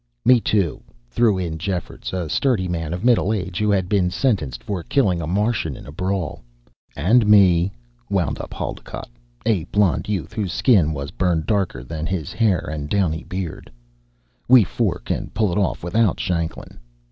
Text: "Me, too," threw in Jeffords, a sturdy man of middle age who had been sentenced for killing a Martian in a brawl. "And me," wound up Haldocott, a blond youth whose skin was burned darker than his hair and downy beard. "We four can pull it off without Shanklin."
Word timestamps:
"Me, 0.25 0.39
too," 0.41 0.81
threw 1.11 1.37
in 1.37 1.59
Jeffords, 1.59 2.11
a 2.11 2.27
sturdy 2.27 2.67
man 2.67 2.91
of 2.91 3.05
middle 3.05 3.31
age 3.31 3.59
who 3.59 3.69
had 3.69 3.87
been 3.87 4.09
sentenced 4.09 4.63
for 4.63 4.81
killing 4.81 5.21
a 5.21 5.27
Martian 5.27 5.75
in 5.77 5.85
a 5.85 5.91
brawl. 5.91 6.41
"And 6.95 7.27
me," 7.27 7.71
wound 8.09 8.39
up 8.41 8.51
Haldocott, 8.51 9.09
a 9.45 9.65
blond 9.65 10.09
youth 10.09 10.33
whose 10.33 10.53
skin 10.53 10.91
was 10.93 11.11
burned 11.11 11.45
darker 11.45 11.83
than 11.83 12.07
his 12.07 12.33
hair 12.33 12.67
and 12.67 12.89
downy 12.89 13.23
beard. 13.23 13.71
"We 14.47 14.63
four 14.63 15.01
can 15.05 15.29
pull 15.35 15.51
it 15.51 15.59
off 15.59 15.83
without 15.83 16.19
Shanklin." 16.19 16.79